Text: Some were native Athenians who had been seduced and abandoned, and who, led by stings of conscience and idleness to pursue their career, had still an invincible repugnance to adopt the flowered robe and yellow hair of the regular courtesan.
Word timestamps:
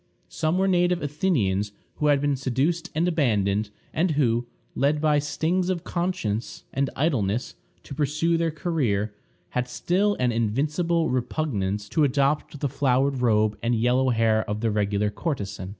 Some 0.29 0.57
were 0.57 0.67
native 0.67 1.03
Athenians 1.03 1.73
who 1.97 2.07
had 2.07 2.19
been 2.21 2.35
seduced 2.35 2.89
and 2.95 3.07
abandoned, 3.07 3.69
and 3.93 4.09
who, 4.17 4.47
led 4.73 4.99
by 4.99 5.19
stings 5.19 5.69
of 5.69 5.83
conscience 5.83 6.63
and 6.73 6.89
idleness 6.95 7.53
to 7.83 7.93
pursue 7.93 8.35
their 8.35 8.49
career, 8.49 9.13
had 9.49 9.67
still 9.67 10.15
an 10.19 10.31
invincible 10.31 11.11
repugnance 11.11 11.87
to 11.89 12.03
adopt 12.03 12.61
the 12.61 12.67
flowered 12.67 13.21
robe 13.21 13.59
and 13.61 13.75
yellow 13.75 14.09
hair 14.09 14.43
of 14.49 14.61
the 14.61 14.71
regular 14.71 15.11
courtesan. 15.11 15.69